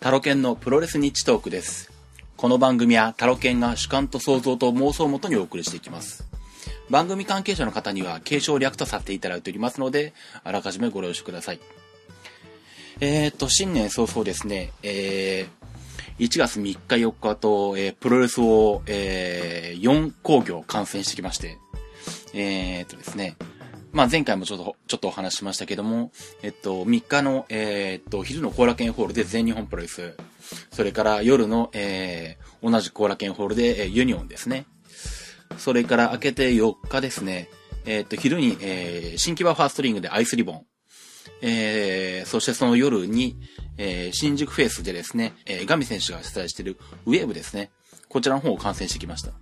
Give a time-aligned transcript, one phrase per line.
[0.00, 1.90] タロケンのプロレスニッチトークです。
[2.36, 6.24] この番組はタロケンが主観と想像と妄想をもとにお送りしていきます。
[6.88, 10.14] 番組関係者の方には継承略とさせていただいておりますので、
[10.44, 11.60] あらかじめご了承ください。
[13.00, 21.58] えー、っと、新年早々ですね、えー、1月3日4日と、えープロレスを、えー4工業観戦してきまして、
[22.34, 23.34] えー、っとですね、
[23.92, 26.12] まあ前回もちょっと、ちょっとお話しましたけども、
[26.42, 30.14] えっと、3日の、えーっと、昼の後楽園ホールで全日本プロレス、
[30.70, 34.66] それから夜の、えー、同じ後楽園ホールで、えーユニオンですね。
[35.56, 37.48] それから明けて4日ですね、
[37.86, 40.66] えーっと、昼に、えー新木場ファーストリングでアイスリボン。
[41.40, 43.36] えー、そしてその夜に、
[43.78, 46.76] えー新宿フェイスでですね、えーガミ選手が主催している
[47.06, 47.70] ウェーブですね。
[48.08, 49.32] こちらの方を観戦してきました。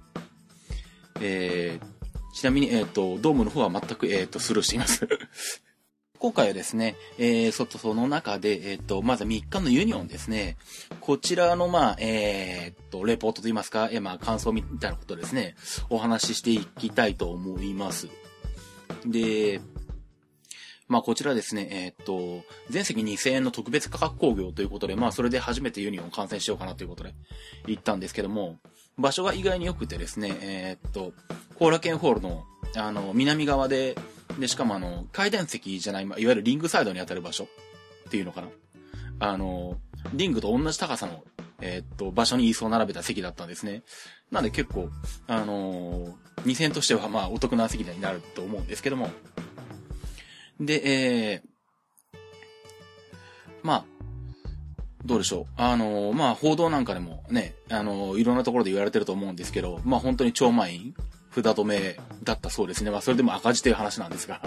[1.20, 1.95] えー、
[2.36, 5.08] ちなみに、えっ、と、ドームの方は全く、えっ、と、スルーしています。
[6.20, 10.58] 今回はですね、えー、そっとその中で、えっ、と、まず3日のユニオンですね。
[11.00, 15.56] こちらの、まあ、えー、っと、レポートといいますか、えーまあ、感想みたいなことですね、
[15.88, 18.08] お話ししていきたいと思います。
[19.06, 19.62] で、
[20.88, 27.14] まあ、こちらですね、えっと、全席2000円の特別価格興行ということで、まあ、それで初めてユニオン観戦しようかなということで
[27.66, 28.58] 行ったんですけども、
[28.98, 31.12] 場所が意外に良くてですね、えっと、
[31.58, 32.44] 後楽園ホールの、
[32.76, 33.96] あの、南側で、
[34.38, 38.48] で、しかもあの、階段席じゃない、いわゆるリングサイドに当たる場所っていうのかな。
[39.18, 39.78] あの、
[40.12, 41.24] リングと同じ高さの、
[41.60, 43.82] えーっと、場所に椅子を並べた席だったんですね。
[44.30, 44.90] なんで結構、
[45.26, 46.12] あのー、
[46.44, 49.10] 2000としてはまあお得な席になると思うんですけども。
[50.60, 52.18] で、えー、
[53.62, 53.84] まあ、
[55.04, 55.46] どうでしょう。
[55.56, 60.94] あのー、まあ、報道なんかでもね、あのー、いろんなところで言われてると思うんですけど、まあ本当に超満員、
[61.42, 62.90] 札止めだったそうですね。
[62.90, 64.40] まあそれでも赤字という話なんですが。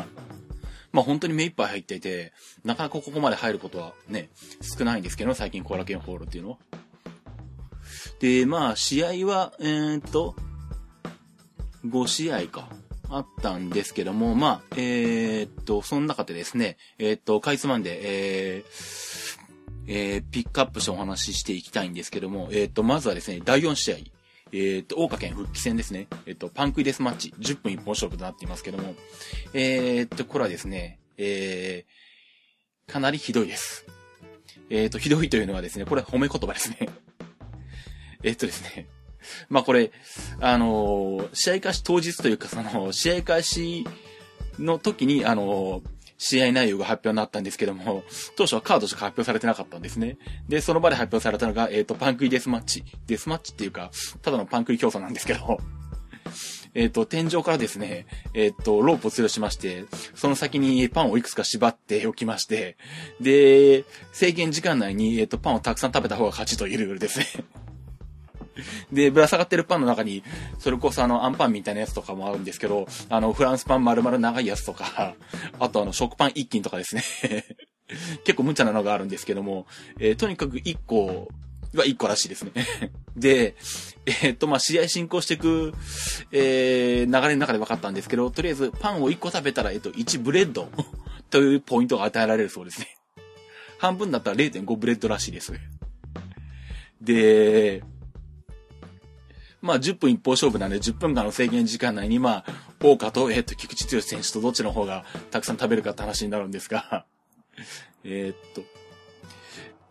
[0.92, 4.30] まあ本当に目いっぱい入っていて、なかなかここまで入ることはね、
[4.62, 6.58] 少ないんですけど、最近後楽園ホールっていうのは。
[8.20, 10.36] で、まあ試合は、えーっと、
[11.86, 12.70] 5試合か。
[13.12, 19.40] あったんですけども、まあ、えーっと、その中でですね、えーっと、かいつまんで、えー、
[19.88, 23.96] えーピックアップしてお話ししていきたいんですけども、えーっと、まずはですね、第4試合。
[24.52, 26.08] えーっと、大岡県復帰戦ですね。
[26.26, 28.96] えーっと、パンクイデスマッチ、10分一本勝負となっていますけども、
[29.54, 33.86] えーっと、これはですね、えー、かなりひどいです。
[34.70, 36.90] えっと、ひどいというのはですね、これは褒め言葉ですね。
[38.24, 38.88] えっとですね、
[39.50, 39.92] まあこれ、
[40.40, 43.86] あの試合開始当日というか、その、試合開始
[44.58, 45.82] の時に、あの
[46.20, 48.04] 試合内容が発表になったんですけども、
[48.36, 50.18] 当初はカードしか発表されてなかったんですね。
[50.48, 52.84] で、その場で発表されたのが、えっ、と、パンクリデスマッチ。
[53.08, 53.90] デスマッチっていうか、
[54.22, 55.58] ただのパンクリ競争なんですけど、
[56.76, 62.78] えっと、天井からですね、えっ、と、ロープを吊るしまして、その先にパンをいくつか縛っておきまして、
[63.22, 67.26] で、制限時間内に、えっ、と、パンをたくさん食べた方が勝ちというルールですね。
[68.92, 70.24] で、ぶら下がってるパンの中に、
[70.60, 75.16] それこそあの、アンパンみたいなやつとかもあるんですけど、あの、フランスパン丸々長いやつとか、
[75.60, 77.04] あとあの、食パン一斤とかですね。
[78.24, 79.66] 結構無茶なのがあるんですけども、
[80.00, 81.28] えーとにかく1個
[81.74, 82.52] は1個らしいですね。
[83.16, 83.56] で、
[84.06, 85.74] えーっと、まあ、試合進行していく、
[86.32, 90.70] えー流れの中で分かったんですけど、とりあえずパンを1個食べたら、えっと、1ブレッド
[91.30, 93.00] というポイントが与えられるそうですね。
[93.80, 95.54] 半分だったら0.5ブレッドらしいです。
[97.02, 97.82] で、
[99.62, 102.46] まあ、10分一本勝負なんで、10分間の制限時間内に、まあ、
[102.80, 107.06] 大家と、えっ、と、菊地毅選手とどっちの方がたくさん食べるかって話になるんですが、
[108.04, 108.64] えっと、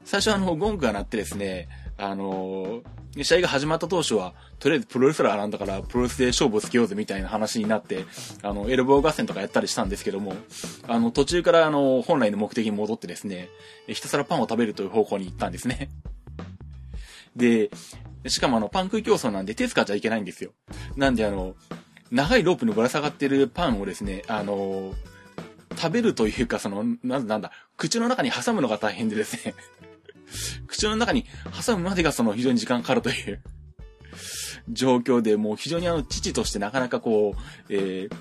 [0.05, 8.05] 最初あの、ゴングが鳴ってですね、あのー試合が始まった当初は、とりあえずプロレスラーなんだから、プロレスで勝負をつけようぜみたいな話になって、
[8.43, 10.35] あの、エルボー合戦とかやったりしたんですけども、
[10.87, 13.49] あの、途中からあの、本来の目的に戻ってですね、
[13.87, 15.89] ひたすらパンを食べるという方向に行ったんですね。
[17.35, 17.71] で、
[18.31, 20.53] しかもあの、パン食い競争なんで手使っちゃいけないんですよ。
[20.97, 21.57] なんであの、
[22.11, 24.95] 長いロープにぶら下がってるパンをですね、あの、
[25.77, 29.55] 食べるというか、その、なんなんだ、口の中に挟むのが大変でですね、
[30.67, 31.25] 口の中に
[31.67, 33.43] 挟むまでがその非常に時間かかるという
[34.71, 38.17] 状況で、もう非常にあの、遅々としてなかなかこう、えー、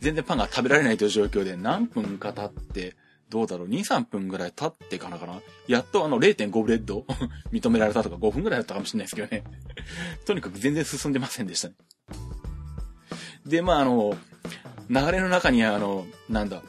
[0.00, 2.96] 全然パンが食べられないという状況で何分か経って、
[3.34, 5.40] どうだろう、2、3分ぐらい経ってからかな？
[5.66, 7.04] やっとあの0.5ブレッド？
[7.50, 9.42] 認められたとか5分ぐらいだったかもしれないですけどね。
[10.24, 11.74] とにかく全然進んでませんでしたね。
[13.44, 14.16] で、まああの、
[14.88, 16.62] 流れの中にあの、なんだ、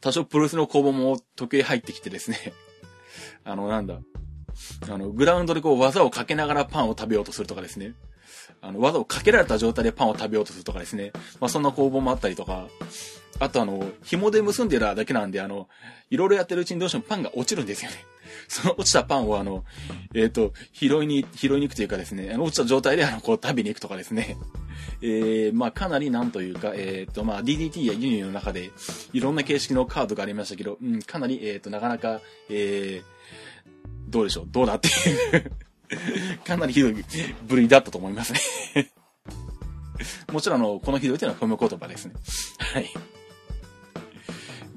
[0.00, 2.52] 多少プロレスの攻防も時計入ってきてですね、
[3.44, 4.00] あの、なんだ、
[4.88, 7.94] あの、グラウンドでこう技をかけながらパンを食べようとするとかですね。
[8.62, 11.12] あの、技をかけられた状態でパンを食べようとするとかですね。
[11.38, 12.66] まあ、そんな攻防もあったりとか。
[13.40, 15.68] あとあの、紐で結んでるだけなんで、あの、
[16.10, 17.96] いろいろやってるうちにどうしてもパンが落ちるんですよね。
[18.48, 19.64] その落ちたパンをあの、
[20.14, 24.36] えっ、ー、と、拾いに、拾いに行くというかですね、あの、落ちた状態であの、こう食べに行くとかですね。
[25.02, 28.70] えー、まあかなりなんというか、えっ、ー、と、まあ DDT やユニオンの中で、
[29.14, 32.20] いろんな形式のカードがありましたけど、うん、かなり、えっ、ー、と、なかなか、
[32.50, 34.90] えー、どうでしょう、どうだってい
[35.38, 35.52] う
[36.44, 37.04] かなりひどい
[37.46, 38.40] 部類だったと思いますね
[40.32, 42.14] もちろん、あの、このひどいというのは褒め言葉ですね。
[42.58, 42.90] はい。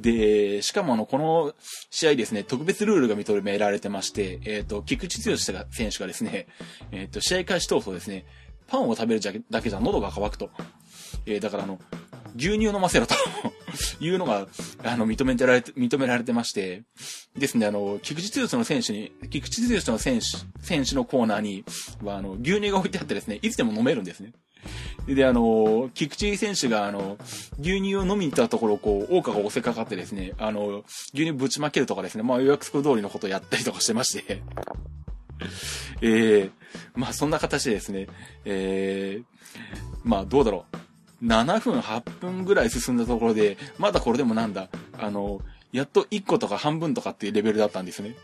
[0.03, 1.53] で、しかもあの、この
[1.89, 6.47] 試合ですね、特別ルールが認められてまして、えっ、ー、と、菊池剛選手がですね、
[6.91, 8.25] えっ、ー、と、試合開始当初ですね、
[8.67, 10.50] パンを食べるだけじゃ喉が渇くと。
[11.25, 11.79] えー、だからあの、
[12.35, 13.15] 牛乳飲ませろと
[14.03, 14.47] いうのが、
[14.83, 16.83] あの、認めてられて、認められてまして、
[17.38, 20.25] ですね、あの、菊池剛の選手に、菊池剛の選手、
[20.65, 21.63] 選手のコーナーに
[22.03, 24.33] は、あの、牛乳が置いてあってですね、いつでも飲めるんですね。
[25.07, 27.18] で、あの、菊池選手が、あの、
[27.60, 30.83] 牛乳を飲みに行ったところ、こう、大川が押せかかってですね、あの、
[31.13, 34.42] 牛乳ぶちまけるとかですね、まあ予約通りのことをやったりとかしてまして
[36.01, 36.51] ええー、
[36.95, 38.07] まあそんな形でですね、
[38.45, 39.24] ええー、
[40.04, 41.25] まあどうだろう。
[41.25, 48.15] 7分、8分ぐらい進んだところで、まだこれでもなんだ、あの、やっと1個とか半分とかっていうレベルだったんですね。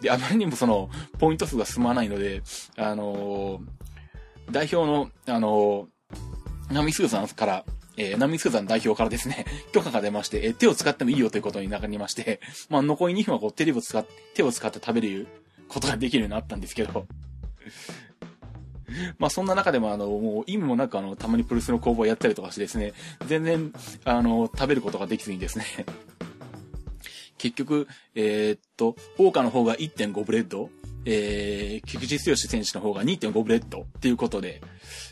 [0.00, 2.42] で、あまりにもその、ポイント数が進まないので、
[2.76, 3.60] あの
[4.50, 5.88] 代表の、あの
[6.70, 7.64] ナミスーさんから、
[7.96, 15.26] えー、ナミスーさん代表からですね、 許可が出まして、えー、手を使ってもいいよということになりまして、 まあ、残り2分はこう手を使って、手を使って食べる
[15.68, 17.06] ことができるようになったんですけど、
[19.18, 22.92] まあそんな中でもあの、もう意味もなくあの、たまにプルスの工房やったりとかしてですね、
[23.26, 23.72] 全然、
[24.04, 25.64] あの、食べることができずにですね、
[27.38, 30.70] 結局、えー、っと、大家の方が1.5ブレッド、
[31.06, 34.60] えー、菊地毅選手の方が2.5ブレッドっていうことで、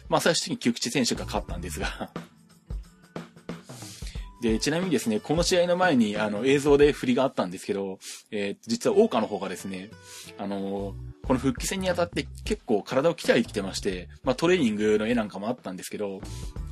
[0.09, 2.11] まあ最終的に菊地選手が勝ったんですが
[4.45, 7.99] で、ちなみにですね、この試合の前に、あの、映像で振りがあったんですけど、
[8.31, 9.89] えー、実は大家の方がですね、
[10.37, 10.95] あのー、
[11.27, 16.21] この復帰戦にあたって結構体を鍛えてきてまして、まあトレーニングの絵なんかもあったんですけど、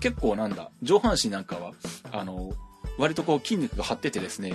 [0.01, 1.73] 結構なんだ、上半身なんかは、
[2.11, 2.55] あのー、
[2.99, 4.53] 割とこう筋肉が張っててですね、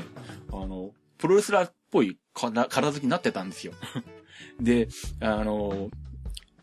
[0.51, 3.73] あの、プロレスラーっぽい体つきになってたんですよ。
[4.59, 4.87] で、
[5.19, 5.89] あの、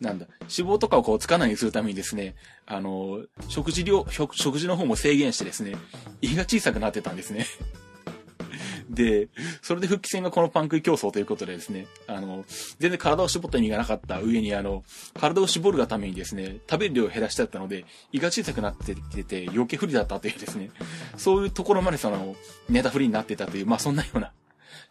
[0.00, 2.34] なんだ、脂肪とかをこうつかないようにするためにですね、
[2.66, 5.76] あの、食事量、食事の方も制限してですね、
[6.20, 7.46] 胃が小さくなってたんですね。
[8.90, 9.28] で、
[9.62, 12.44] それで復帰戦がこのパン食い競争ということでですね、あの、
[12.78, 14.84] 全然体を絞った意味がなかった上に、あの、
[15.14, 20.70] 体を絞るがためにですね、食べる量を減らしてあったので、胃が小さくなってきてて、余計不利だったというですね、
[21.16, 22.36] そういうところまでその、
[22.68, 24.32] ネタ不利になってたという、まあそんなような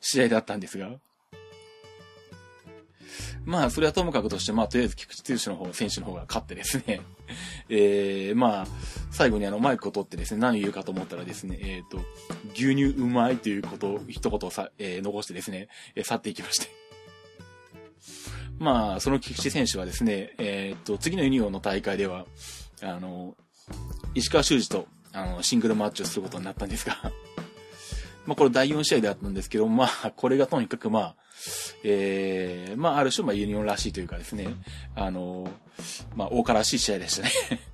[0.01, 0.89] 試合だったんですが、
[3.45, 7.01] まあ、それはともかくとして、まあ、とりあえず菊池剛の方、選手の方が勝ってですね、
[7.69, 8.67] えー、まあ、
[9.11, 12.01] 最後にあの、マイクを取ってですね、何を言うかと思ったらですね、えっ、ー、と、
[12.53, 16.67] 牛乳うまいということを、一言さ、えー、残してですね、えー、去っていきまして。
[18.59, 22.25] まあ、その菊池選手はですね、えっ、ー、と、次のユニオンの大会では、
[22.81, 23.35] あの、
[24.15, 27.11] 石川修司と、あの、シングルマッチをすることになったんですが
[28.25, 31.15] まあ、これ第4試合であったんですけど、まあ、これがとにかくまあ、
[31.83, 34.47] ええー、まあ、ある種、まあ、ユニオンらしいというかですね、
[34.95, 35.49] あの、
[36.15, 37.31] まあ、大からしい試合でしたね。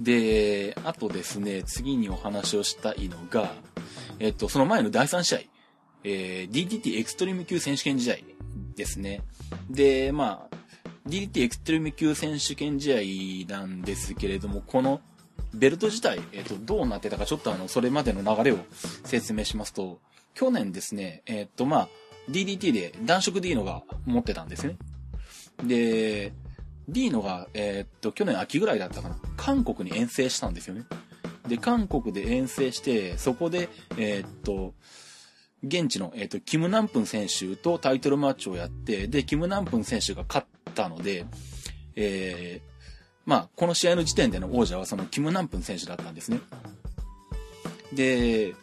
[0.00, 3.54] で、あとですね、次にお話をしたいのが、
[4.18, 5.40] えっと、その前の第3試合、
[6.04, 8.16] えー、DDT エクストリーム級選手権試合
[8.74, 9.22] ですね。
[9.70, 10.56] で、まあ、
[11.08, 15.00] DDT エクストリーム級選手権試合なんですけれども、この
[15.54, 18.58] ベルト自体、えっ、と、どうなってたか、ちょっとあの、それまでの流れを
[19.04, 20.00] 説明しますと、
[20.34, 21.88] 去年ですね、えっ、と、まあ、
[22.30, 24.76] DDT で男色 D のが持ってたんですね。
[25.64, 26.32] で、
[26.88, 29.16] D のが、えっと、去年秋ぐらいだったかな。
[29.36, 30.84] 韓国に遠征したんですよね。
[31.48, 34.74] で、韓国で遠征して、そこで、えっと、
[35.62, 41.24] 現地の、えっと、キム・ナンプン選手とタイトルマッチをやって、で、キム・ナンプン選手が勝ったので、
[41.94, 42.71] えー、
[43.24, 46.40] まあ、この試合の時点での王者はそのキム・ナンプン選手だったんですね。
[47.92, 48.54] で、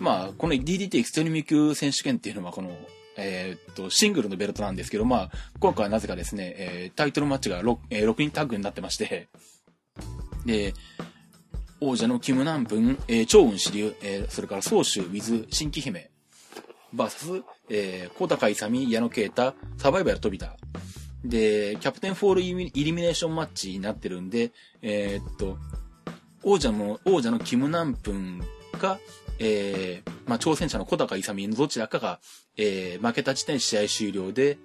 [0.00, 2.76] まあ、この DDT エクストリーム級選手権っていうのはこの、
[3.16, 9.28] えー、っと、シングルのベルトなんですけど、まあ、今回はなぜかですね、えー、タイトルマッチが 6,、えー、6人タッグになってまして、
[10.44, 10.74] で、
[11.80, 16.10] 王者のキム・ナンプン、えー、超雲支流、えー、それから宗州、水、新規姫、
[16.92, 20.56] バーサス、えー、小高勇、矢野啓太、サバイバル飛びた、
[21.28, 24.52] で、キャプテンフォールイリミネーションマッチになってるんで、
[24.82, 25.58] えー、っと、
[26.42, 28.40] 王者の、王者のキムナンプン
[28.78, 28.98] が、
[29.38, 32.20] えー、まあ、挑戦者の小高勇のどちらかが、
[32.56, 34.58] えー、負けた時点試合終了で、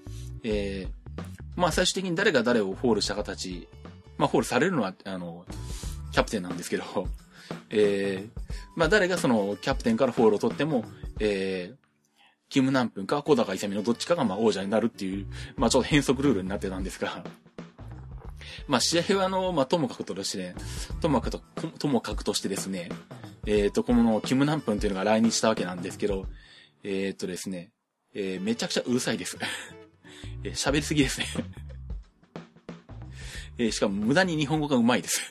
[0.44, 1.22] えー、
[1.56, 3.68] まあ、最終的に誰が誰をフォールした形、
[4.18, 5.46] まあ、フォールされるのは、あの、
[6.12, 6.84] キャプテンなんですけど、
[7.70, 8.42] えー、
[8.76, 10.86] まあ、誰がその、キャプテンからフォールを取っても、
[11.20, 11.81] えー、
[12.52, 17.24] キムナンプンか木高イサミのどっちかがまあ王者になるっていう、まあちょっと変則ルールになってたんですが、
[18.68, 20.56] まあ試合はあの、まあともかくとしてね、
[21.00, 21.42] ともかくと、
[21.80, 22.90] ともかくとしてですね、
[23.48, 26.26] えっ、ー、と、このキムナンプンというのが来日したわけなんですけど、
[26.84, 27.72] えっ、ー、とですね、
[28.14, 29.38] えー、めちゃくちゃうるさいです。
[30.44, 31.28] えー、喋りすぎですね。
[33.58, 35.22] えー、しかも無駄に日本語がうまいです。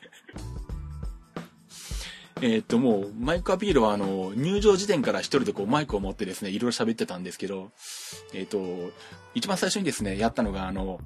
[2.42, 7.70] えっと、もう、マイクアピールは、あの、入場時点から一人でこう、マイクを持ってですね、いろいろ喋ってたんですけど、
[8.32, 8.90] えっ、と、
[9.34, 11.00] 一番最初にですね、やったのが、あの、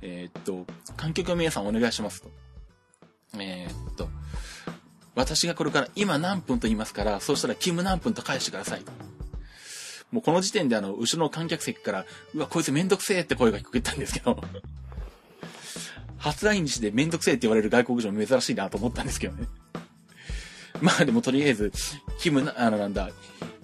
[0.00, 0.66] えっ、と、
[0.96, 2.30] 観客の皆さんお願いしますと。
[3.38, 4.08] えっと、
[5.14, 8.92] 私がこれから今何分と言いますから、そうしたらキム何分と返してくださいと。
[10.12, 14.42] もうこの時点であの、後ろの観客席から、うわ、こいつめんどくせえって声が聞こえたんですけど、
[16.18, 19.46] 初来日でめんどくせえって言われる外国人珍しいなと思ったんですけどね。
[20.82, 21.72] まあでもとりあえず、
[22.18, 23.10] キム、あのなんだ、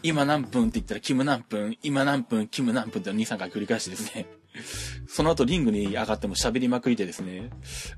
[0.03, 4.27] 今何分って言ったらキム何分、今何分、キム何分って2、3回繰り返してですね。
[5.09, 7.51] その後リングに上がっても喋りまくりでですね、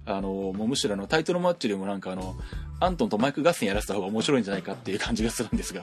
[0.06, 2.36] あの、もうむしろあのタイトルマッチよりもなんかあの、
[2.80, 5.82] アントンとマイク合戦やらせた方が面白いんじゃないかっていう感じがするんですが。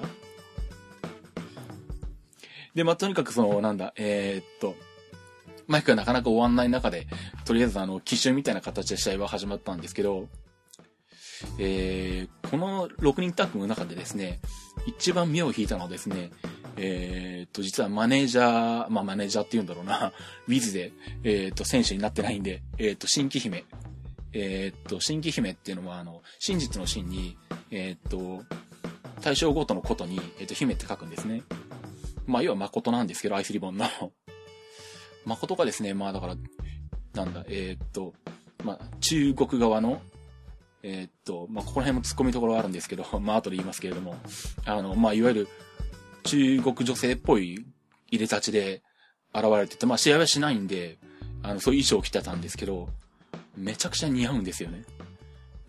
[2.76, 4.76] で、まあ、とにかくその、なんだ、えー、っと、
[5.68, 7.08] マイクがなかなか終わんない中で、
[7.46, 10.28] とりあえずあの、奇襲みたいな形で試合は始まったんですけど、
[11.58, 14.40] えー、この6人タッグの中でですね、
[14.86, 16.32] 一番目を引いたのはですね、
[16.78, 20.14] えー、っと、実はマネージャー、まあマネージャーって言うんだろうな、
[20.48, 20.92] ウィズで、
[21.24, 23.66] えー、っと、選手になってないんで、えー、っと、新規姫。
[24.32, 27.36] えっと、新規姫っていうのは、あの、真実の真に、
[27.72, 28.44] えっと、
[29.22, 31.42] 対象ごとのことに、えっと、姫って書くんですね。
[32.28, 33.88] まあ、要は誠なんですけど、アイスリボンの。
[35.26, 36.36] 誠がですね、まあだから、
[37.14, 38.14] なんだ、えっと、
[38.64, 40.02] まあ、中国側の、
[40.84, 44.18] えー、っと、まあ、ここら辺も突っ込みところあるんですけど、 まあ、後で言いますけれども、
[44.66, 45.48] あの、まあ、いわゆる、
[46.24, 47.66] 中国女性っぽい
[48.12, 48.84] 入れたちで
[49.34, 50.98] 現れてて、まあ、試合はしないんで、
[51.44, 52.90] あの、そういう衣装を着てたんですけど、
[53.56, 54.84] めちゃくちゃ似合うんですよね。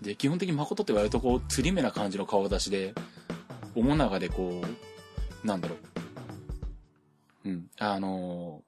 [0.02, 2.94] で、基本的に誠って割とこう、釣り目な感じの顔出しで、
[3.74, 4.62] おもながでこ
[5.44, 5.76] う、なんだろ
[7.44, 7.48] う。
[7.48, 8.62] うん、あの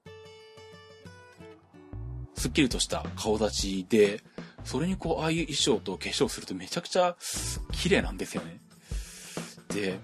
[2.35, 4.23] ー、すっきりとした顔立ちで、
[4.65, 7.15] それにこう、ああいう衣装と化粧するとめちゃくちゃ
[7.71, 8.59] 綺麗なんですよね。
[9.69, 9.99] で、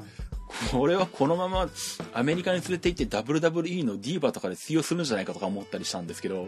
[0.72, 1.70] これはこのまま
[2.14, 6.48] アメリカに連れて行って WWE のディーバとかで通用するんじゃないかとか思ったりしたんですけど、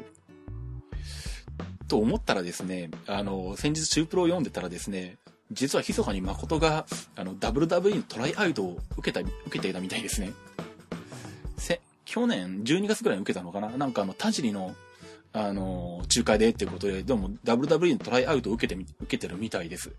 [1.87, 5.17] と思ったらですね、あの、先日中プロを読んでたらですね、
[5.51, 10.33] 実は密かに誠が、あの、WWE のトライアウトを受けた、受けていたみたいですね。
[12.03, 13.69] 去年12月ぐらいに受けたのかな？
[13.69, 14.75] なんかあの、田尻の
[15.33, 19.91] あの、仲介でっていうことで、でも WWE のトライアウトを受けてみ、受けてるみたいです。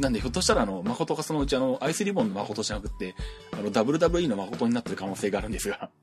[0.00, 3.14] なんで、ひょっとしたら、あの、誠がそのうちあの、アイスリボンの誠じゃなくて、
[3.52, 5.90] あの、WWE の誠になってる可能性があるんですが。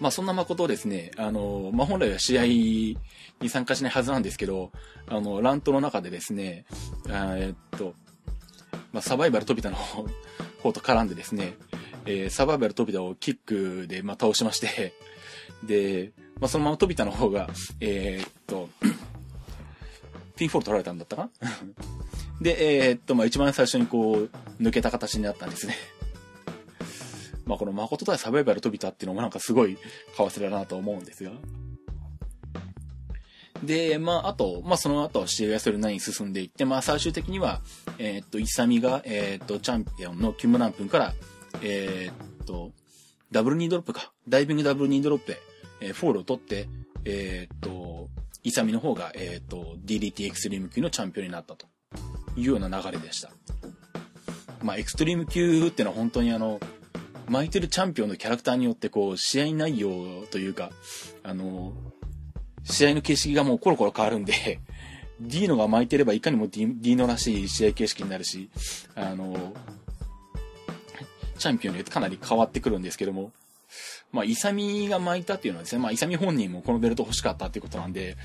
[0.00, 2.96] まあ、そんな誠をですね、あの、まあ、本来は試合に
[3.48, 4.70] 参加しないはずなんですけど、
[5.08, 6.64] あの、乱闘の中でですね、
[7.08, 7.94] えっと、
[8.92, 10.04] まあ、サバイバル飛びたの方
[10.72, 11.54] と絡んでですね、
[12.06, 14.94] えー、サバイバル飛びたをキックで、まあ、倒しまして、
[15.64, 17.48] で、まあ、そのまま飛びたの方が、
[17.80, 18.68] えー、っと、
[20.36, 21.50] ピンフォール取られたんだったかな？
[22.40, 24.30] で、えー、っと、まあ、一番最初にこう、
[24.62, 25.74] 抜けた形になったんですね。
[27.44, 29.80] まあ、この誠対サバイバル飛びたっていうのもなんかすごい為
[30.16, 31.32] 替だなと思うんですが。
[33.64, 37.60] で、まあ、あと、まあ、その後、試合がそれなりに進んでいって、まあ、最終的には、
[37.98, 41.14] えー、っと、イサミが、えー、っと、チャンピオンのキム・ナンプンから、
[41.62, 42.70] えー、っと、
[43.30, 44.12] ダブルニードロップか。
[44.26, 45.38] ダイビングダブルニードロップで、
[45.80, 46.68] えー、フォールを取って、
[47.04, 48.08] えー、っと、
[48.42, 51.66] イサミの方が、えー、っと、DDT エクストリーム級のチャンピオンになったと
[52.36, 53.30] いうような流れでした。
[54.62, 56.58] まあ、エクストリーム級ってのは本当にあの、
[57.28, 60.70] 巻いてるチャンピオンのキャラクターによってこう、試合内容というか、
[61.22, 61.74] あの、
[62.64, 64.60] 試合の形式がもうコロコロ変わるんで、
[65.20, 68.48] ディーノが巻いてればいかにもディーノらしい試合形式になるし、
[68.94, 69.52] あの、
[71.38, 73.32] チャンピオンによってかなり変わってくるんですけども、
[74.12, 78.16] まあ、イサミが巻いたっていうのはですね、まあ、イサミ本人もこのベルト欲しかったっていうことなんで、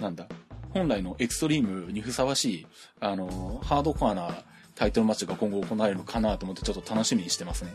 [0.00, 0.26] なんだ、
[0.70, 2.66] 本来のエクストリームにふさわしい、
[3.00, 7.74] あの、ハードコアなタイトルマッチが今後行われるのかなと思ってちょっと楽しみにしてますね。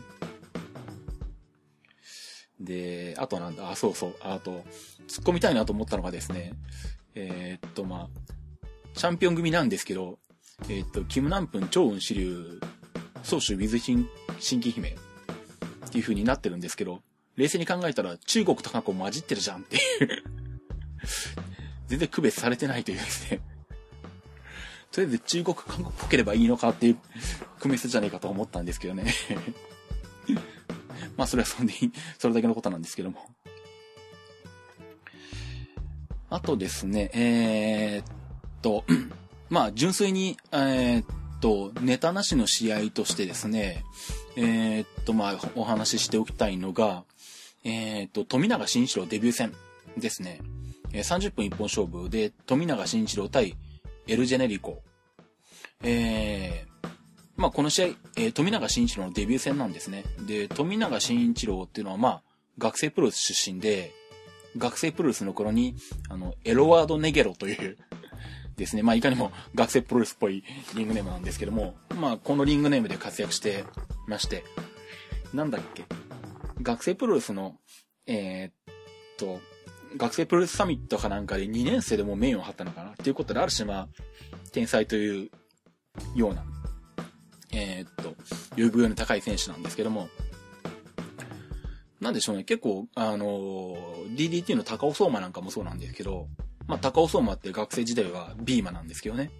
[2.60, 4.64] で、あとなんだ、あ、そうそう、あと、
[5.08, 6.54] 突っ込みたいなと思ったのがですね、
[7.14, 10.18] えー、っと、まあ、チャンピオン組なんですけど、
[10.68, 12.60] えー、っと、キムナンプン、超雲支流、
[13.22, 14.92] 宗主ウィズヒン新規姫っ
[15.90, 17.02] ていう風になってるんですけど、
[17.36, 20.24] 冷静に考えたら中国と韓国混じってるじゃんっていう。
[21.88, 23.40] 全然区別されてないというですね。
[24.90, 26.98] とりあえず中国、韓国っぽければいいのかっていう
[27.58, 29.12] 組み捨てじゃねえかと思ったんですけどね。
[31.16, 33.18] まあ、それはそれでいい、それだけのことなんですけども。
[36.30, 38.06] あとですね、えー、っ
[38.62, 38.84] と、
[39.50, 41.06] まあ、純粋に、えー、っ
[41.40, 43.84] と、ネタなしの試合としてですね、
[44.36, 47.04] えー、っと、まあ、お話ししておきたいのが、
[47.64, 49.52] えー、っと、富永慎一郎デビュー戦
[49.96, 50.40] ですね。
[50.92, 53.56] え30分一本勝負で、富永慎一郎対
[54.06, 54.82] エルジェネリコ。
[55.82, 56.88] えー、
[57.36, 57.86] まあ、この試合、
[58.16, 60.04] えー、富永慎一郎のデビュー戦なんですね。
[60.26, 62.22] で、富永慎一郎っていうのは、まあ、
[62.58, 63.92] 学生プロレス出身で、
[64.56, 65.74] 学生プロレスの頃に、
[66.08, 67.76] あの、エロワード・ネゲロという
[68.56, 68.82] ですね。
[68.82, 70.44] まあ、いかにも学生プロレスっぽい
[70.76, 73.64] リングネームなんですけども、まあ、このリングネームで活躍して
[74.06, 74.44] まして、
[75.32, 75.84] なんだっけ？
[76.62, 77.56] 学生プロレスの、
[78.06, 78.74] えー、っ
[79.18, 79.40] と、
[79.96, 82.90] 学生プロレスサミットかなんかで2年生でもメインを張ったのかな？
[82.90, 83.88] っていうことで、ある種まあ、
[84.52, 85.30] 天才という
[86.14, 86.44] ような、
[87.52, 88.14] えー、っと、
[88.56, 90.08] 優遇の高い選手なんですけども、
[92.00, 93.76] なんでしょうね、結構、あの、
[94.16, 96.28] DDT の高尾相馬なんかもそうなんですけど、
[96.66, 99.30] まあ、高尾相馬って学生時代はビーマなんですけどね。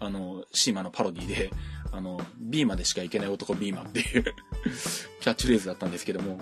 [0.00, 1.50] あの、シーマのパロディで、
[1.92, 4.24] あの、ビーマでしかいけない男ビーマっていう
[5.20, 6.40] キャッチフレーズだったんですけども、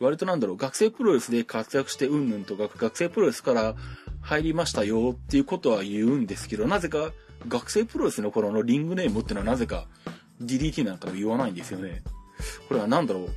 [0.00, 3.74] 割となんだろう、学生プロレスで活躍してうんぬんとか、学生プロレスから
[4.20, 7.12] 入りましたよっていうことは言うんですけど、なぜか
[7.46, 9.86] 学生プロレスの頃のリングネームってのはなぜか
[10.42, 12.02] DDT なんかも言わないんですよね。
[12.68, 13.28] これは何だろう。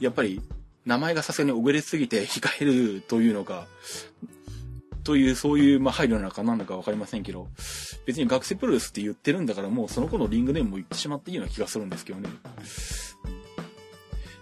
[0.00, 0.40] やっぱり
[0.84, 3.66] 名前がさすがに遅れすぎて控えるというのか、
[5.06, 7.46] という、そういう、まあ、配慮なのか何なのかわかりませんけど、
[8.06, 12.28] 別に学生プロレスって言ってるんだからもうその子のリングネームも言ってしまっていいような気がするんですけどね。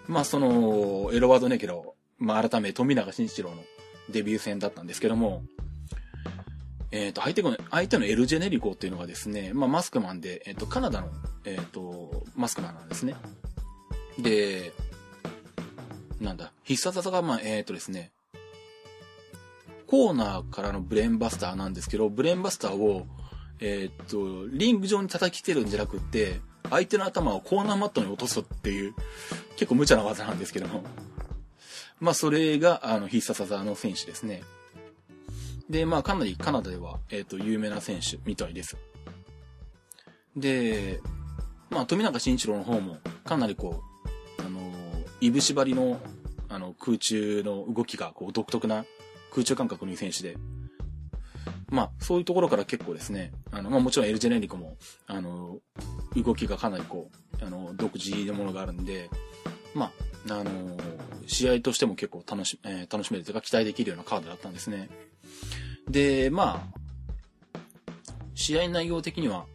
[0.07, 3.57] まあ、その、エロワードねけど、まあ、改め、富永慎一郎の
[4.09, 5.43] デビュー戦だったんですけども、
[6.91, 11.09] えっ、ー、と、相手の、相手のエルジェネリコっていうのがですね、まあ、マスクマンで、えっ、ー、と、カナダの、
[11.45, 13.15] えっ、ー、と、マスクマンなんですね。
[14.17, 14.71] で、
[16.19, 18.11] なんだ、必殺技が、まあ、えっ、とですね、
[19.95, 23.07] コーナーからのブレーンバスターなんですけど、ブレーンバスターを、
[23.61, 28.93] えっと、リング上に叩きつけるんじゃなくって、相手の頭をコーナーマットに落とすっていう、
[29.55, 30.83] 結構無茶な技なんですけども。
[32.01, 34.43] まあ、それが、あの、必殺技の選手ですね。
[35.69, 38.75] で、まあ、かなりカナダでは、えっ、と、有名な選手みたいです。
[40.35, 40.99] で、
[41.69, 43.81] まあ、富永慎一郎の方も、かなりこ
[44.39, 44.59] う、あの、
[45.21, 46.01] いぶしばりの、
[46.49, 48.83] あの、空中の動きが、こう、独特な
[49.35, 50.37] 空中感覚のいい選手で、
[51.69, 55.59] まあ、そういうところから結構ですね、あの、まあもちろんエルジェネリコも、あの、
[56.15, 59.09] 動きがかなりこう、あの、独自のものがあるんで、
[59.73, 59.91] ま
[60.29, 60.77] あ、あの、
[61.27, 64.89] 試合としても結構楽し、えー、楽しめるというか期待できるようなカードだったんですね。
[65.89, 67.59] で、まあ、
[68.35, 69.45] 試合内容的には、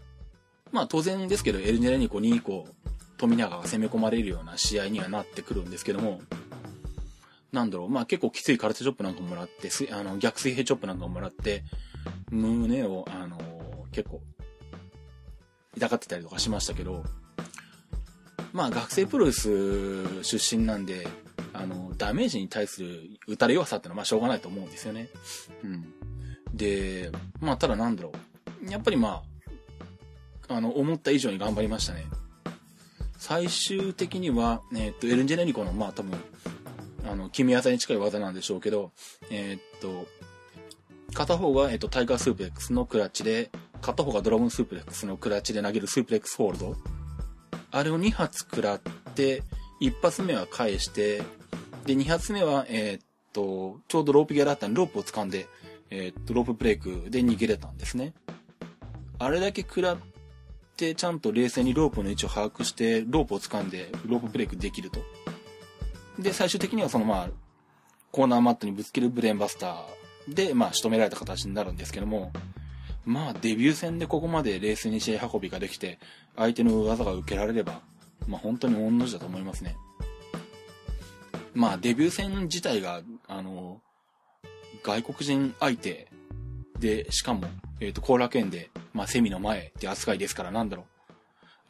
[0.72, 6.20] まあ当然ですけど、エルジェネリコにこう、富永が攻め込まれるような試合にはなってくるんですけども、
[7.52, 11.64] なんだろう、まあ結構きついカルテチョップなんかもらって、あの、逆水平チョップなんかもらって、
[12.30, 13.38] 胸を、あの
[13.92, 14.20] 結構、
[15.76, 17.04] 痛がってたりとかしましたけど、
[18.52, 21.06] まあ学生プロレス出身なんで、
[21.52, 25.08] あの、ダメージに対する打たれ弱さってのはまあしょうがないと思うんですよね。
[25.64, 25.92] うん。
[26.54, 27.10] で、
[27.40, 28.12] まあただなんだろ
[28.64, 28.70] う。
[28.70, 29.22] やっぱりま
[30.48, 32.04] あ、あの、思った以上に頑張りましたね。
[33.18, 36.18] 最終的には、えっ、と、エルンジェネリコの、まあ多分、
[37.06, 38.92] あの、決め技に近い技なんでしょうけど、
[39.30, 40.06] えー、っと、
[41.12, 46.76] 片方が、えっと、タイガースープレックスのクラッチで、片方がドラゴンスープレックスのクラッチで投げるスープレックスホールド。
[47.72, 48.80] あれを2発食らっ
[49.14, 49.42] て、
[49.80, 51.22] 1発目は返して、
[51.86, 55.46] で、2発目は、えー、っと、ちょうどロープギャラあったんで、ロープを掴んで、
[55.90, 58.12] えー、っと、ロープブレイクで逃げれたんですね。
[59.18, 59.98] あれだけ食らっ
[60.76, 65.00] て、ちゃんと冷静にロープの位置を把握して、ロープを掴んで、ロープブレイクできると。
[66.20, 67.28] で、最終的にはそのまあ、
[68.12, 72.32] コーナーマットにぶつけるブレーンバスターで、まあ、仕留められた形になるんですけども、
[73.04, 75.98] まあ、デビュー戦でここまで冷静に試合運びができて、
[76.36, 77.80] 相手の技が受けられれば、
[78.26, 79.76] まあ、本当に御の字だと思いますね。
[81.54, 83.80] まあ、デビュー戦自体が、あの、
[84.82, 86.08] 外国人相手
[86.78, 87.46] で、しかも、
[87.80, 90.84] えっ、ー、と、後楽園で、まあ、セミの前って扱いですから、なんだろ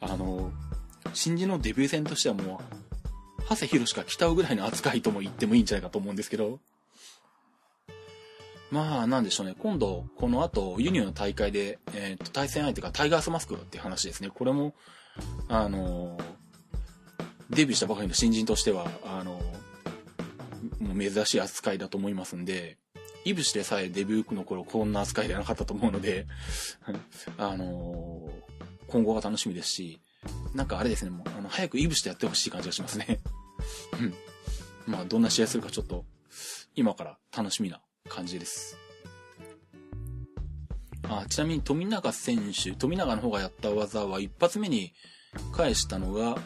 [0.01, 0.05] う。
[0.05, 0.51] あの、
[1.13, 2.80] 新人のデビュー戦としてはもう、
[3.55, 6.59] 長谷博が来たぐらいの扱いとも言ってもいいんじゃないかと思うんですけど。
[8.71, 9.55] まあ、なんでしょうね。
[9.59, 14.29] 今度、この後、ユニオンの大会で、えっ、ー、と、対戦相手がタイガースマスクっていう話ですね。
[14.33, 14.73] これも、
[15.49, 16.23] あのー、
[17.49, 22.77] デビューしたばかりの新人としては、あのー、もう珍しい扱いだと思いますんで、
[23.25, 26.25] イブシでさえデビュー区の頃こんな扱いではなかったと思うので
[27.37, 28.27] あの
[28.87, 29.99] 今後が楽しみですし、
[30.53, 33.19] なんかあれですね、もう、あの、早くイブしてやってほしい感じがしますね
[33.93, 34.13] うん。
[34.91, 36.05] まあ、どんな試合するかちょっと、
[36.75, 38.77] 今から楽しみな感じです。
[41.09, 44.93] あちなみに富永選手、富永の方がやった技は一発目に
[45.51, 46.37] 返したのが、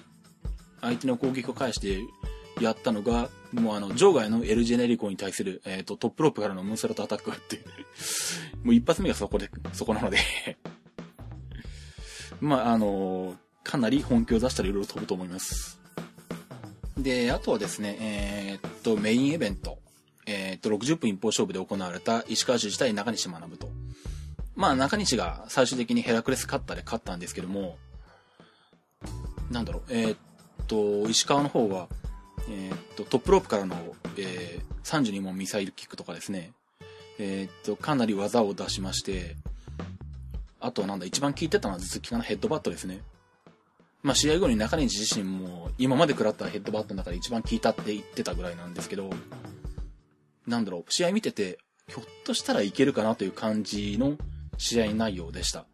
[0.82, 2.02] 相手の攻撃を返して
[2.62, 7.64] やったのが、もうあの、場外のエルジェネリコに対する、えっ、ー、と、トップロープからのムーンサルトアタックって
[8.64, 10.18] もう一発目がそこで、そこなので
[12.42, 15.80] まあ、あのかなり本気を出したらいろいろ飛ぶと思います。
[16.98, 19.80] で、あとはですね、えー、っと、メインイベント。
[20.28, 23.70] えー、っと、60分一方勝負で行われた石川市自体中西学と。
[24.56, 27.78] まあ、中西が最終的にヘラクレスカッターで勝ったんですけども、
[29.52, 30.18] なんだろう、えー、っ
[30.68, 31.88] と、石川の方は、
[32.50, 33.76] えー、っと、トップロープからの、
[34.18, 36.54] えー、32問ミサイルキックとかですね、
[37.20, 39.36] えっと、かなり技を出しまして、
[40.60, 43.02] あとはなんだ、一番効いてたのは頭突きかな、ヘッドバットですね。
[44.06, 49.10] まあ試合後に中西自身も今まで食らったヘッドバットの中で一番効いたって言ってたぐらいなんですけど、
[50.46, 54.16] なんだろう、試合見てて、ひょっとしたらいけるかなという感じの
[54.60, 55.66] 試合内容でした。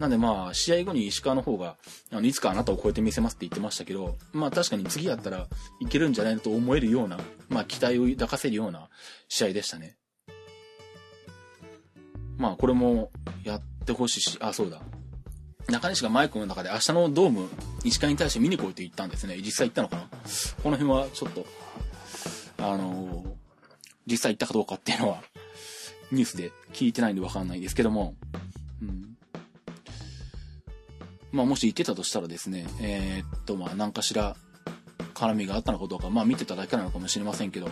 [0.00, 1.76] なんでまあ、試合後に石川の方が、
[2.10, 5.46] あの、いつかあなたを超えてみせますって言ってましたけど、まあ確かに次やったら
[5.80, 8.88] いけるんじゃないのと思えるような、まあ期待を抱かせるような
[9.28, 9.96] 試合でしたね。
[12.36, 13.12] まあこれも
[13.44, 14.82] やってほしいし、あ、そうだ。
[15.68, 17.48] 中西がマイクの中で明日のドーム、
[17.84, 19.36] 石川に対して見に来いと言ったんですね。
[19.36, 20.02] 実際行ったのかな？
[20.62, 21.46] この辺はちょっと、
[22.58, 23.26] あのー、
[24.06, 25.22] 実際行ったかどうかっていうのは、
[26.10, 28.14] ニュースで聞いてないんでわかんないですけども、
[28.80, 29.16] うん。
[31.32, 34.36] まあもし行ってたとしたらですね、えー、っと、まあ何かしら
[35.18, 37.68] 絡みがあったのかどうか、まあ見てただけなのかもしれませんけど、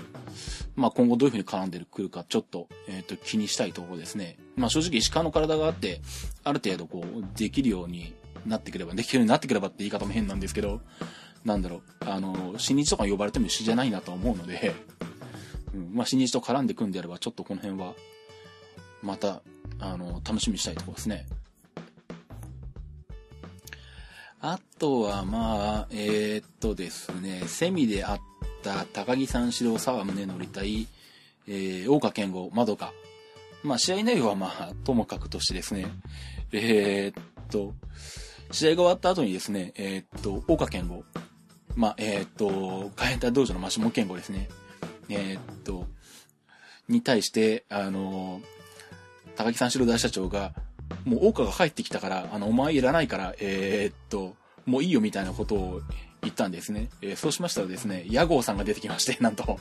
[0.75, 4.37] まあ今後どういう風に絡んでくるか、ちょっと、えっ、と、気にしたいところですね。
[4.57, 6.01] まあ正直石川の体があって、
[6.43, 8.15] ある程度こう、できるように
[8.47, 10.81] なってくれば、できるようになってくればって言い方も変なんですけど、
[11.45, 14.75] なんだろう、あの、新日とか呼ばれても一緒じゃないなと思うので、
[15.73, 17.95] うん、まあ新日と絡んで組んでやれば、ちょっとこの辺は、
[19.03, 19.43] また、
[19.79, 21.27] あの、楽しみにしたいところですね。
[24.49, 28.21] あとは、まあ、えー、っとですね、セミであっ
[28.63, 30.87] た高木三四郎沢宗則対、
[31.49, 32.93] えー、大岡健吾、まどか。
[33.65, 35.87] まあ、試合内容はまあ、ともかくとしてですね、
[36.53, 37.75] えー、っと、
[38.53, 41.03] 試合が終わった後にですね、えー、っと、大岡健吾、
[41.75, 44.49] まあ、えー、っと、海援隊道場のマシモ健吾ですね、
[45.09, 45.89] え、っと、
[46.89, 48.41] に対して、あの、
[49.35, 50.55] 高木三四郎大社長が、
[51.05, 55.81] もう、大川が帰ってきたから、あの、お前いらないから、えー、っと、もういいよみたいなことを
[56.23, 56.89] 言ったんですね。
[57.03, 59.59] えー、そうしましたらですね、屋号さんが出てきまして、 なんと。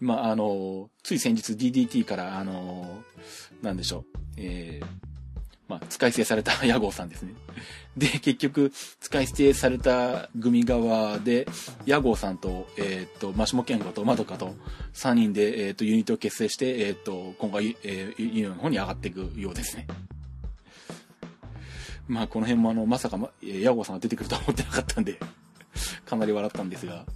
[0.00, 3.02] まあ、あの、つい先日 DDT から、あの、
[3.62, 4.04] なんでしょう、
[4.36, 4.86] えー、
[5.70, 7.32] まあ、使い捨てされた 屋号さんですね。
[7.96, 11.46] で、結局、使い捨てされた組側で、
[11.86, 14.56] 屋号さんと、えっ、と、マシモケンゴとマドカと
[14.94, 19.86] 3人で、えっ、と、ユニットを結成して、えっ、と、今回、えー、ユニオンの方に上がっていくようですね。
[22.08, 25.20] まあ、この辺もあの、まさか、ま、屋号さんが出てくるとは思ってなかったんで
[26.04, 27.06] かなり笑ったんですが。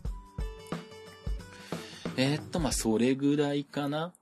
[2.16, 4.12] えっと、まあ、それぐらいかな。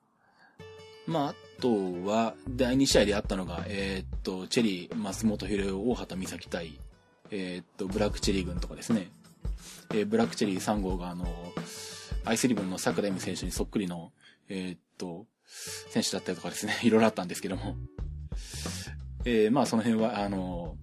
[1.06, 6.80] まあ、とは、第2試合であったのが、えー、っと、チェリー、松本博代、大畑美咲対、
[7.30, 9.12] えー、っと、ブラックチェリー軍とかですね。
[9.94, 11.24] えー、ブラックチェリー3号が、あの、
[12.24, 14.10] アイスリボンの桜井美選手にそっくりの、
[14.48, 17.76] えっと、選手だったりとかですね、 いろいろあったんですけども。
[19.24, 20.76] えまあ、その辺は、あの、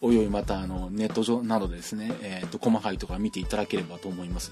[0.00, 4.50] おいおいまた、あの、ネット上などでですね、えっと、細かいところ見ていただければと思います。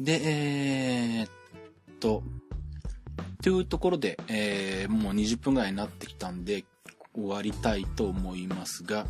[0.00, 1.30] で、えー、っ
[2.00, 2.22] と、
[3.42, 6.64] というところで、えー、もう20分ぐらいになってきたんで、
[7.14, 9.06] 終わりたいと思いますが、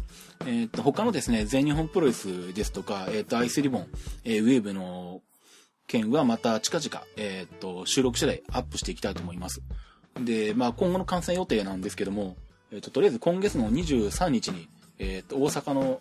[0.47, 3.87] えっと、他のですね、全日本プロレスですとか、えっと、アイスリボン、
[4.25, 5.21] えー、ウェーブの
[5.87, 9.61] 件はまた近々、えっと、収録次第アップしていきたいと思います。
[10.19, 12.37] で、まあ、今後の観戦予定なんですけども、
[12.73, 16.01] えっと、とりあえず今月の23日に、えっと、大阪の、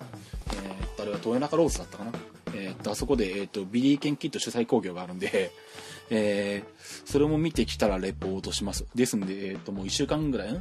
[0.53, 2.11] えっと、あれは豊中ローズだったかな？
[2.57, 5.51] えー、っと、あそこで、えー、っと、ビリーケンキット主催工業があるんで、
[6.09, 8.85] えー、それも見てきたらレポートします。
[8.95, 10.59] ですんで、えー、っと、もう1週間ぐらい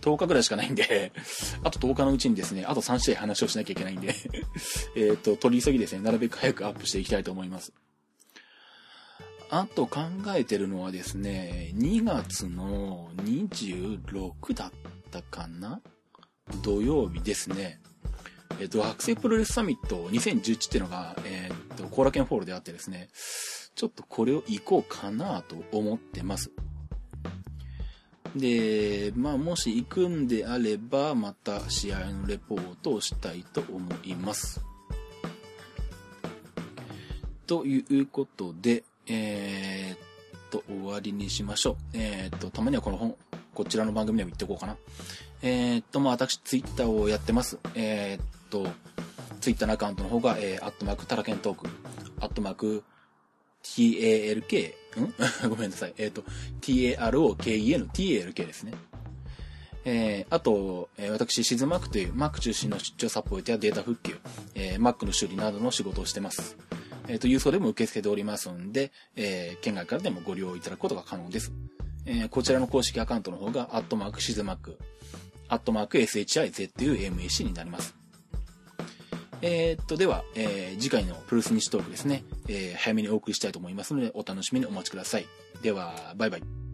[0.00, 1.12] ?10 日ぐらいしかないんで、
[1.62, 4.14] あと10日のうちにですね、あと3試合話をしなきゃいけないんで
[4.96, 7.72] えっと、取り急ぎですね、なるべく早くアップしていきたいと思います。
[9.48, 10.00] あと考
[10.34, 14.72] えてるのはですね、2月の26だっ
[15.10, 15.80] たかな？
[16.62, 17.80] 土曜日ですね。
[18.60, 23.08] えっと、学生プロレスサミット2011っていうのが、えー、っと、コーラケンホールであってですね、
[23.74, 26.50] ちょっとこれを行こうかなと思ってます。
[28.34, 34.60] で、まあ、もし行くんであれば、また試合のレポートをしたいと思います。
[37.46, 41.76] ということで、えー、っと、終わりにしましょう。
[41.92, 43.16] えー、っと、たまにはこの本、
[43.54, 44.76] こちらの番組でも言っておこうかな。
[45.42, 47.58] えー、っと、まあ、私、ツイッターをやってます。
[47.74, 48.66] えっと、
[49.40, 51.68] ツイッターのアカウントの方が、えー、アットマークタラケントーク、
[52.20, 52.84] アットマーク
[53.62, 55.14] TALK、ん？
[55.50, 55.94] ごめんなさい。
[55.98, 56.24] えっ、ー、と、
[56.60, 58.72] TAROKEN、TALK ですね。
[59.84, 64.18] えー、あと、えー、私、シズマックという Mac 中心の出張サポートやデータ復旧、
[64.54, 66.56] えー、Mac の修理などの仕事をしてます。
[67.08, 71.52] えっ、ー、と、郵送でも受け付けておりますんで、えー、県外からでもご利用いただくことが可能です。
[72.04, 74.78] えー、こちらの公式アカウントの方が、アットマークシズマック、
[75.48, 77.95] アットマーク SHIZUMAC になります。
[79.42, 85.26] えー、っと、では、えー、次回のプルスニッシュトークですね、えー、早めにお送りしたいと思いますので、お楽しみにお待ちください。
[85.62, 86.65] では、バイバイ。